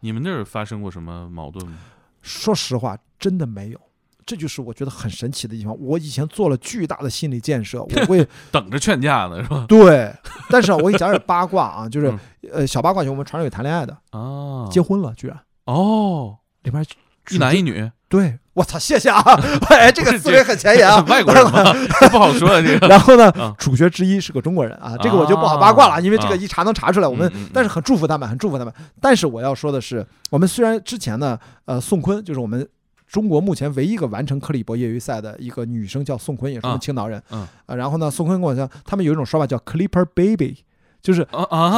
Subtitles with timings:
[0.00, 1.76] 你们那儿发生过什么矛盾吗？
[2.22, 3.80] 说实话，真的没有。
[4.26, 5.74] 这就是我觉得很神奇的地方。
[5.80, 9.64] 我以前做了巨大的心理建设，我会 等着劝架呢，是吧？
[9.68, 10.14] 对，
[10.50, 12.18] 但是啊我给你讲点八卦啊，就是嗯
[12.52, 16.84] 呃小八卦，就我们船上有谈恋爱的，啊，结婚了，居然哦，里边
[17.30, 19.20] 一男一女，对，我操，谢谢啊，
[19.68, 21.62] 哎，这个思维很前沿啊，外国人嘛，
[22.10, 22.86] 不好说啊这个。
[22.88, 27.06] 然后呢啊，主角之一是个中国人啊，这个我就不好八卦了，因为这啊个一查能查出来。
[27.06, 28.72] 我们但是很祝福他们，很祝福他们。
[29.00, 32.66] 但是我要说的是，我们虽然之前呢，呃，宋坤就是我们
[33.06, 37.22] 中国目前唯一一个完成克里伯业余赛的一个女生，叫宋坤，也是我们啊青岛人。
[37.30, 40.64] 嗯呃然后呢，宋坤跟我讲，他们有一种说法叫 Clipper Baby。
[41.08, 41.26] 就是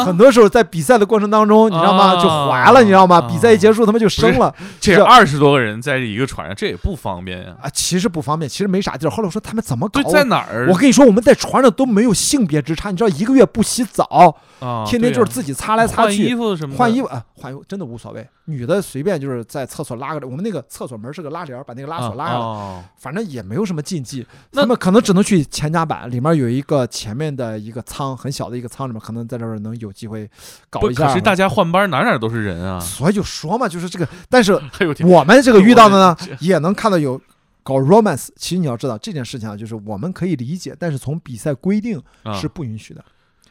[0.04, 2.16] 很多时候在比赛的过程当中，你知道吗？
[2.16, 3.18] 啊就滑了，你知道吗？
[3.18, 7.54] 啊比赛一结束，他们就生了这二十多个人在一个船上，这也不方便呀。
[7.62, 7.70] 啊！
[7.72, 9.10] 其实不方便，其实没啥地儿。
[9.10, 10.12] 后来我说他们怎么搞对，？
[10.12, 10.66] 在哪儿？
[10.68, 18.26] 我跟你说，我们在船上都没有性别之差，你知道，一个月不洗澡，啊，天天就是自己擦来擦去换衣去，服什么，换衣服啊，换衣服真的无所谓。
[18.46, 24.26] 女的随便就是在厕所拉个，我们那个厕所门是个拉帘儿，把那个拉锁拉下来，哦反正也没有什么禁忌。
[24.50, 30.28] 那他们可能只能去前甲板，里面有一个前面的一个舱，很小的一个舱里面，可能在这儿能有机会
[30.68, 31.06] 搞，一下。
[31.06, 34.52] 可是大家换班哪哪都是人啊，所以就说嘛，就是这个，但是
[35.06, 37.20] 我们这个遇到的呢， 也能看到有
[37.62, 38.28] 搞 romance。
[38.36, 43.04] 其实你要知道这件事情啊，就是我们可以理解，但是从比赛规定啊是不允许的。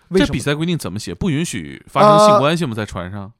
[0.09, 0.27] 为什么？
[0.27, 1.13] 这比赛规定怎么写？
[1.13, 2.73] 不允许发生性呃关系吗？
[2.75, 3.31] 在船上？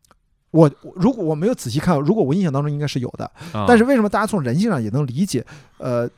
[0.52, 5.45] 我我如果我没有仔细看，如果我印象当中应该是有的，啊但是为什么大家从人性上也能理解？
[5.78, 6.09] 呃，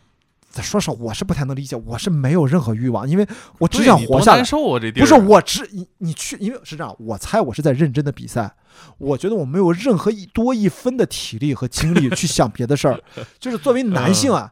[0.61, 4.45] 说实话，我是不太能理解，我是没有任何欲望，因为我只对你多想活下来难。
[4.45, 4.79] 受啊！
[4.79, 8.53] 这地儿不是我只你你去，因为是这样，我猜我是在认真的比赛，
[8.97, 12.99] 我觉得我没有任何一多一分的体力和精力去想别的事儿，
[13.39, 14.51] 就是作为男性啊。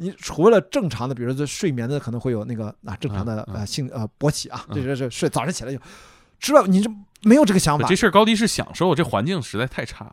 [0.00, 5.78] 你除了正常的，比如说这睡眠的可能会有那个啊正常的呃性呃勃起啊，嗯这这这睡早上起来就
[6.38, 6.90] 之外，你这
[7.22, 7.94] 没有这个想法这。
[7.94, 10.10] 事儿高低是享受，这环境实在太差。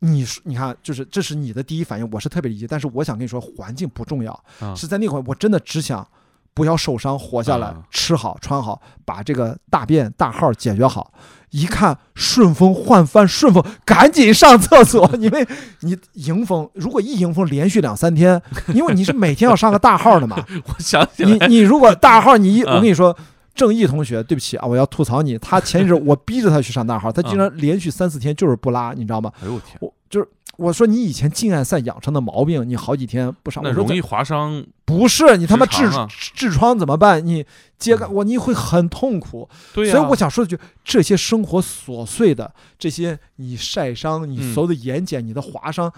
[0.00, 6.06] 你说你看，就是这是你的第一反应，我是特别理解，但是我想跟你说，环境不重要，啊是在那会儿我真的只想
[6.54, 11.12] 不要受伤，活下来啊，吃好穿好，把这个大便大号解决好。
[11.50, 15.46] 一看顺风换帆，顺风赶紧上厕所， 因为
[15.80, 18.40] 你迎风，如果一迎风连续两三天，
[18.74, 23.16] 因为你是每天要上个大号的嘛， 我想起来，你你如果大号你一，啊我跟你说。
[23.52, 25.36] 正义同学，对不起啊，我要吐槽你。
[25.36, 29.30] 他前一阵我逼着他去上大号，他竟然连续三四天就是不拉，你知道吗？
[29.42, 30.26] 哎呦我天，我就是
[30.60, 34.62] 我说你以前竞赛赛养成的毛病，你好几天不上，那容易划伤。
[34.84, 35.88] 不是你他妈痔
[36.36, 37.24] 痔疮怎么办？
[37.24, 37.46] 你
[37.78, 39.48] 揭开我你会很痛苦。
[39.72, 45.90] 对呀，所以我想说的就这些生活琐碎的这些，你晒伤，你嗯所有的眼睑，你的划伤，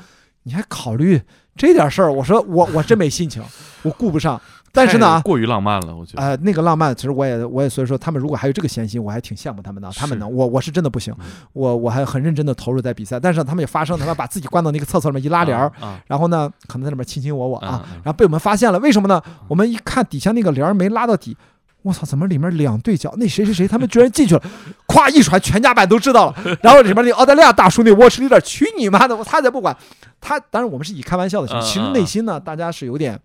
[0.45, 1.21] 你还考虑
[1.57, 2.13] 这点事儿？
[2.13, 3.43] 我说我我真没心情，
[3.83, 4.41] 我顾不上。
[4.73, 6.23] 但是呢过于浪漫了，我觉得。
[6.23, 9.91] 呃，那个浪漫，其实我也我也所以说，他们如果还有这个闲心，我还挺羡慕他们的。
[9.95, 19.23] 他们是能，我我是真的不行嗯，我我还很认真的投入在比赛，但是他们也发生，他们把自己关到那个厕所里面一拉帘儿，啊然后呢，可能在里面卿卿我我啊，啊，然后被我们发现了，为什么呢？
[19.49, 21.37] 我们一看底下那个帘儿没拉到底，
[21.83, 23.13] 我操，怎么里面两对角？
[23.19, 24.43] 那谁谁谁他们居然进去了，
[24.87, 26.35] 咵一传，全家版都知道了。
[26.63, 29.77] 然后里面那澳大利亚大叔那沃什利尔，去你妈的，我他才不管。
[30.21, 33.19] 他当然我们是以开玩笑的形式其实内心呢，大家是有点，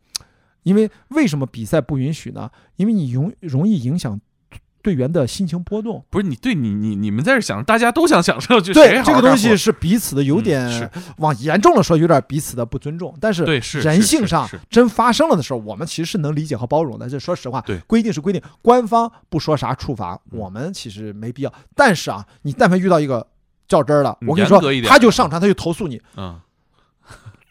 [0.67, 2.49] 因为为什么比赛不允许呢？
[2.75, 4.19] 因为你容容易影响
[4.81, 6.03] 队员的心情波动。
[6.09, 10.89] 不是你对你你你们在这想，大家都想享受，就对这个东西是彼此的有嗯点是
[11.19, 13.15] 往严重了说，有点彼此的不尊重。
[13.21, 17.09] 但是对是人性上真发生了的时候，我们其实是能理解和包容的。
[17.09, 21.53] 这说实话，对规定是规定，官方不说啥处罚，嗯我们其实没必要。
[21.75, 23.25] 但是啊，你但凡遇到一个
[23.69, 26.01] 较真儿的，嗯我跟你说他就上传，他就投诉你。
[26.17, 26.39] 嗯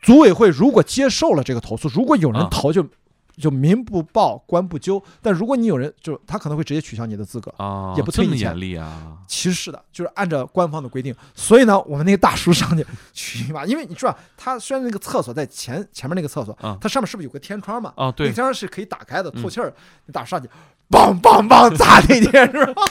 [0.03, 2.87] 组委会如果接受了这个投诉，如果有人啊投就。
[3.37, 5.03] 就民不报，官不究。
[5.21, 7.53] 但如果你有人，就他可能会直接取消你的资格。
[7.59, 11.15] 啊，也不退你钱严厉啊，其实是的，就是按照官方的规定。
[11.35, 17.93] 所以呢，我们那个大叔上去去你妈，因为你知道，他虽然那个厕所在前前面那个厕所，啊它上面是不是有个天窗嘛？
[17.97, 19.73] 啊对那个，天窗是可以打开的，嗯透气儿。
[20.07, 20.49] 那大叔上去，
[20.89, 22.83] 梆梆梆砸那天是吧？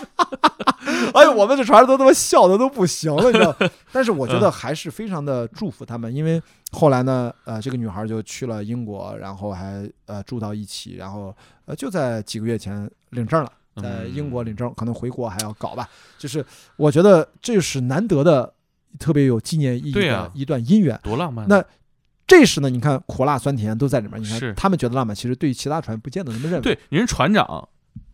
[1.13, 3.55] 哎呦，我们这船上都他妈笑的都不行了，你知道？
[3.91, 6.41] 但是我觉得还是非常的祝福他们，因为
[6.71, 11.35] 后来呢，呃，这个女孩就去了英国，然后还呃住到一起，然后
[11.65, 13.51] 呃就在几个月前领证了。
[13.81, 15.85] 在英国嗯领证，可能回国还要搞吧。
[16.17, 16.45] 就是
[16.77, 18.53] 我觉得这是难得的，
[18.97, 20.97] 特别有纪念意义的一段姻缘。
[21.03, 21.45] 多浪漫。
[21.49, 21.61] 那
[22.25, 24.23] 这时呢，你看苦辣酸甜都在里面。
[24.23, 26.61] 你看他们觉得浪漫，其实对于其他船不见得那么认为。
[26.61, 27.67] 对，人船长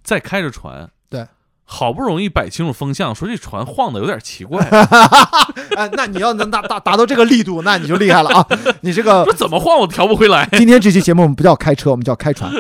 [0.04, 1.28] 在开着船，对，
[1.64, 4.64] 好不容易摆清楚风向，说这船晃的有点奇怪，
[5.78, 8.48] 哎，那你要能达达达到这个力度，那你就厉害了啊！
[8.82, 10.48] 你这个说怎么晃我调不回来。
[10.58, 12.52] 今天这期节目我们不叫开车，我们叫开船，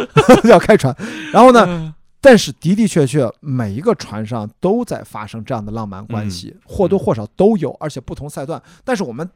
[0.43, 0.95] 叫开船。
[1.33, 8.61] 然后呢，但是的的确确，每一个船上都在发生这样的浪漫关系，或多或少都有，而且不同赛段。
[8.85, 9.29] 但是我们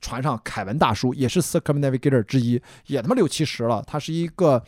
[0.00, 4.62] 船上凯文大叔也是 circumnavigator 之一，也他妈六七十了，他是一个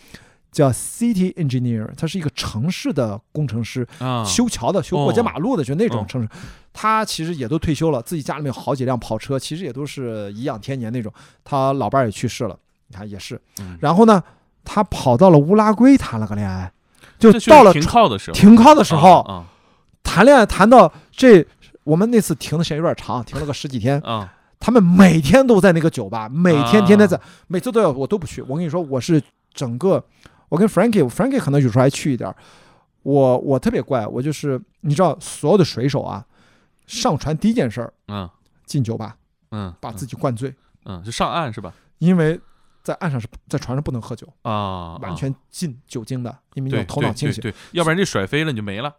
[0.59, 6.29] 叫 city engineer，他是一个城市的工程师，啊，修桥的、修过街哦马路的，就那种嗯城市。
[6.73, 11.13] 他其实也都退休了，自己家里面有好几辆跑车，其实也都是颐养天年那种。
[11.45, 12.59] 他老伴儿也去世了，
[12.89, 13.41] 你看也是。
[13.61, 14.21] 嗯然后呢，
[14.65, 16.73] 他跑到了乌拉圭谈了个恋爱，
[17.21, 19.47] 就到了停靠的时候，停靠的时候啊
[20.03, 21.47] 谈恋爱，谈到这，
[21.85, 24.01] 我们那次停的时间有点长，停了个十几天。
[24.01, 28.43] 啊啊，他们每天都在那个酒吧，每天啊天天在，每次都要，我都不去。
[28.43, 29.23] 我跟你说，我是
[29.55, 30.05] 整个，
[30.49, 32.37] 我跟 Frankie，Frankie 可能有时候还去一点儿。
[33.03, 36.25] 我我特别怪，我就是你知道，所有的水手啊，
[36.87, 38.29] 上船第一件事儿嗯
[38.67, 39.17] 进酒吧，
[39.51, 40.55] 嗯，把自己灌醉，
[40.85, 41.73] 嗯就上岸是吧？
[41.99, 42.39] 因为
[42.83, 47.43] 在岸上是在船上不能喝酒，啊，完啊全禁酒精的，因为对要头脑清醒。
[47.73, 48.95] 要不然这甩飞了你就没了。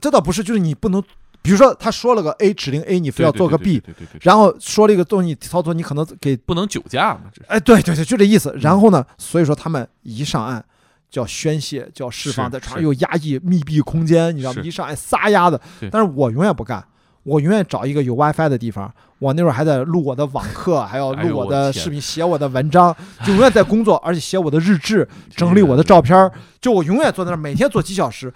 [0.00, 1.00] 这倒不是，就是你不能，
[1.42, 3.82] 比如说他说了个 A 指令 A，你非要做个 B，
[4.22, 8.52] 然后说了一个东西操作，你可能给不能酒驾嘛，这哎，对对对，就这意思。
[8.60, 10.64] 然后呢，所以说他们一上岸
[11.12, 14.62] 就要宣泄，叫释放，在船上又压抑密闭空间，你知道吗？
[14.64, 15.60] 一上来撒丫子。
[15.90, 16.82] 但是我永远不干，
[17.22, 18.90] 我永远找一个有 WiFi 的地方。
[19.18, 25.06] 我那会儿还在录我的网课， 还要录我的视频，写我的文章， 就永远在工作，而且写我的日志，
[25.36, 26.32] 整理我的照片儿。
[26.60, 28.32] 就我永远坐在那儿，每天坐几小时。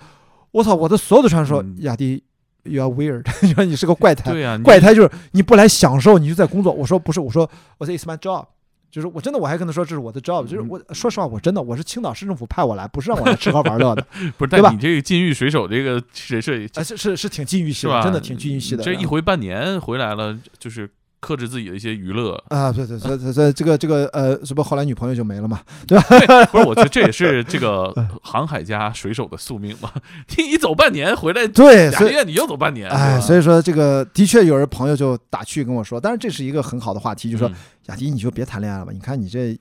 [0.53, 2.23] 我操，我的所有的传说嗯，雅迪
[2.65, 4.31] ，you are weird， 你说你是个怪胎。
[4.31, 6.73] 对呀，你怪胎就是你不来享受，你就在工作。
[6.73, 8.45] 我说不是，我说我说 it's my job，
[8.97, 14.03] 就是我真的我还跟他说这是我的 job，就是嗯我说实话，我真的我是青岛市政府派我来，不是让我来吃喝玩乐的，
[14.39, 17.87] 不是，对吧但你这个禁欲水手这个人设是是是挺禁欲系？
[17.87, 18.83] 的，真的挺禁欲系的。
[18.83, 20.89] 这一回半年回来了，就是
[21.21, 22.33] 克制自己的一些娱乐。
[22.49, 25.61] 啊，对对对对对，这个这个呃，是不是后来女朋友就没了嘛？
[25.87, 26.05] 对吧
[26.53, 27.93] 不是，我觉得这也是这个
[28.23, 29.91] 航海家水手的宿命嘛。
[30.37, 37.51] 你一走半年回来，对，所以俩月你又走半年，哎，所以以说这个的确有人朋友就打趣跟我说，但是这是一个很好的话题，就说
[37.87, 39.59] 雅迪你就别谈恋爱了吧，你看你这。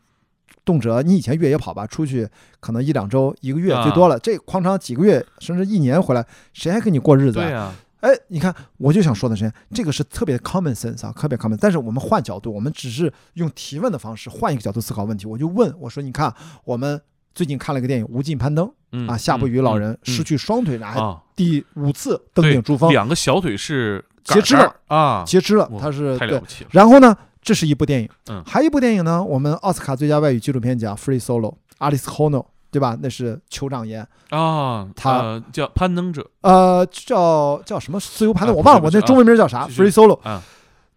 [0.63, 2.27] 动辄你以前越野跑吧，出去
[2.59, 7.43] 可能一两周、一个月啊最多了，这哐当几个月甚至一年回来，谁还跟你过日子啊？
[7.45, 7.71] 对呀，
[8.05, 11.57] 哎，你看，我就想说的是，这个是特别 common sense 啊，特别 common。
[11.59, 15.25] 但是我们换角度，我们只是用提问的方式换一个角度思考问题。
[15.25, 16.31] 我就问我说：“你看，
[16.65, 17.01] 我们
[17.33, 25.67] 最近看了一个电影《无尽攀登》嗯啊，夏布鱼老人嗯失去双腿，然后啊，第五次登顶珠峰，两个小腿是截肢了啊，截肢了。
[25.79, 26.45] 他是对太了不。
[26.45, 26.63] 起。
[26.69, 32.97] 然后呢，这是一部电影，嗯还有一部电影呢，我们奥斯卡最佳外语纪录片奖《Free Solo》，阿里斯·霍诺，对吧？
[33.01, 40.19] 那是酋长岩，啊，他呃叫攀登者呃，叫叫什么自由攀登，啊我忘了，我那中文名叫啥就是？Free Solo。
[40.23, 40.43] 啊，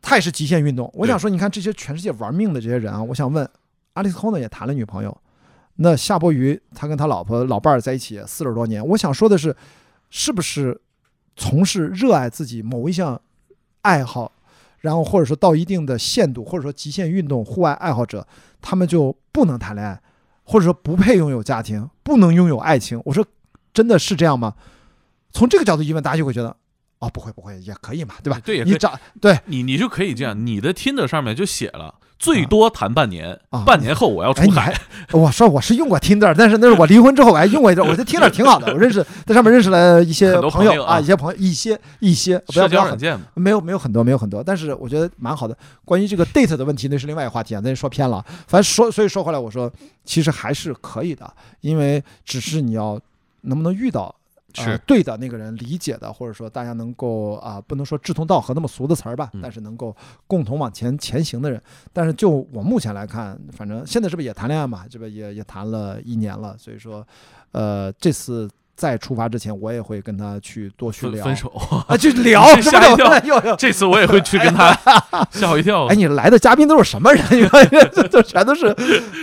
[0.03, 0.91] 他也是极限运动。
[0.93, 3.49] 我想说，你看这些全世界玩命的这些人啊，我想问，
[3.93, 5.17] 阿里斯科呢也谈了女朋友，
[5.77, 9.55] 那夏伯渝他跟他老婆老伴儿在一起四十多年，我想说的是，
[10.11, 10.81] 是不是
[11.37, 13.21] 从事热爱自己某一项
[13.83, 14.33] 爱好，
[14.81, 18.27] 然后或者说到一定的限度，或者说极限运动户外爱好者，
[18.61, 20.01] 他们就不能谈恋爱，
[20.49, 22.99] 或者说不配拥有家庭，不能拥有爱情？
[23.05, 23.23] 我说
[23.75, 24.55] 真的是这样吗？
[25.31, 26.57] 从这个角度一问，大家就会觉得。
[27.01, 28.41] 哦，不会不会，也可以嘛，对吧？
[28.45, 34.75] 对，也你找对你你就可以这样，你的 Tinder 上面就写了，最多谈半年，啊半年后我要哎，出海。
[35.13, 45.57] 我说我是用过 Tinder，但是那是我离婚之后我还用过一阵，我觉得 Tinder 挺好的，我认识在上面认识了一些朋友啊一些朋友，一些一些不要社不要很交软件嘛，没有没有很多没有很多，但是我觉得蛮好的。
[45.85, 48.25] 关于这个 date 的问题，那是另外一个话题啊，那说偏了。
[48.47, 49.73] 反正说所以说回来，我说
[50.05, 53.01] 其实还是可以的，因为只是你要
[53.43, 54.15] 能不能遇到。
[54.57, 59.95] 呃是，对的那个人理解的，或者说大家能够啊、不能说志同道合那么俗的词儿吧，嗯但是能够
[60.27, 61.61] 共同往前前行的人。
[61.93, 67.07] 但是就我目前来看，反正现在是不是也谈恋爱嘛，这不也也谈了一年了，所以说，
[67.53, 71.49] 呃，这次再出发之前，我也会跟他去多去聊分分手。
[71.87, 72.43] 啊，去 聊？
[72.63, 74.73] 吓一跳这次我也会去跟他
[75.31, 75.95] 吓我一跳哎，。
[75.95, 77.23] 你来的嘉宾都是什么人？
[77.33, 78.75] 你看，这这全都是，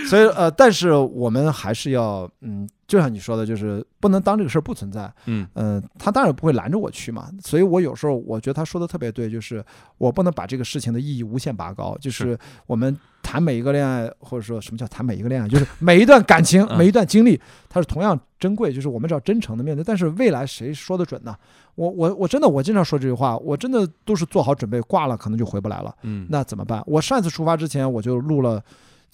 [0.08, 5.12] 所以呃，但是我们还是要，嗯，就像你说的，就是不能当这个事儿不存在。
[5.24, 9.64] 嗯嗯、他当然不会拦着我去嘛，所以我有时候我觉得他说的特别对，就是
[9.98, 19.82] 我不能把这个事情的意义无限拔高，就是是我们谈每一个恋爱，或者说什么叫谈每一个恋爱，就是每一段感情、嗯 每一段经历，它是同样珍贵，就是我们只要真诚的面对。
[19.82, 21.34] 但是未来谁说得准呢？
[21.74, 25.94] 我我我真的我经常说这句话，我真的都是做好准备，挂了可能就回不来了。
[26.02, 26.82] 嗯，那怎么办？
[26.86, 28.62] 我上一次出发之前，我就录了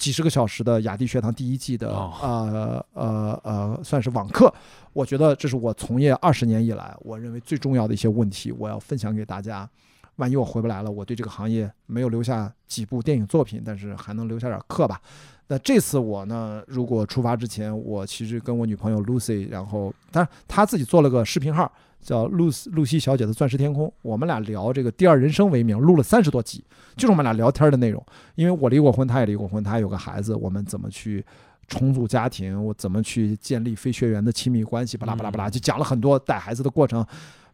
[0.02, 4.52] 几十个小时的雅迪学堂第一季的、哦呃呃呃，算是网课。
[4.92, 9.68] 我觉得这是我从业二十年以来，我认为最重要的一些问题，我要分享给大家。
[10.16, 15.00] 万一我回不来了，我对这个行业没有留下几部电影作品，但是还能留下点课吧。
[15.48, 26.64] 那这次我呢，如果出发之前，我其实跟我女朋友 Lucy，然后当然她自己做了个视频号，叫露丝露西小姐的钻石天空，我们俩聊这个第二人生为名，录了三十多集，
[26.96, 28.02] 就是我们俩聊天的内容。
[28.34, 31.22] 因为我离过婚，她也离过婚，她有个孩子，我们怎么去
[31.66, 37.04] 重组家庭，我怎么去建立非血缘的亲密关系，巴拉巴拉巴拉，就讲了很多带孩子的过程，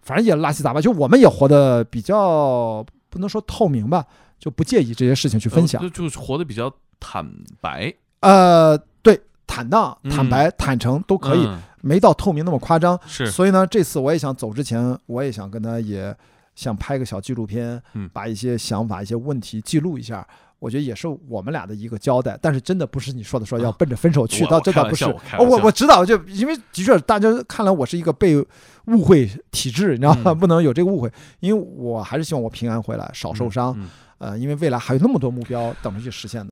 [0.03, 4.05] 反正也拉稀杂吧，就我们也活得比较不能说透明吧，
[4.39, 7.25] 就不介意这些事情去分享呃，就就是活得比较坦
[7.61, 12.99] 白，呃，对，坦荡、嗯坦白、坦诚都可以，嗯没到透明那么夸张。
[13.07, 16.15] 是所以呢，这次我也想走之前，我也想跟他也
[16.59, 20.27] 想拍个小纪录片，嗯把一些想法、一些问题记录一下。
[20.59, 25.37] 我觉得也是我们俩的一个交代，但是真的不是你说的说要啊奔着分手去，我倒我开玩笑这倒不是。
[25.37, 28.37] 哦我我我知道，就因为的确大家看来我是一个被
[28.87, 30.33] 误会体质，你知道吗？
[30.33, 33.73] 嗯不能有这个误会，因为我还是希望我平安回来，少受伤。
[33.79, 33.89] 嗯
[34.19, 36.47] 呃，因为未来还有那么多目标等着去实现的。